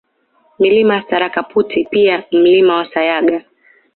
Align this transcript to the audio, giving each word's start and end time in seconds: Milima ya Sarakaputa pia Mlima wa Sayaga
Milima 0.59 0.95
ya 0.95 1.01
Sarakaputa 1.09 1.89
pia 1.91 2.23
Mlima 2.31 2.75
wa 2.75 2.91
Sayaga 2.93 3.43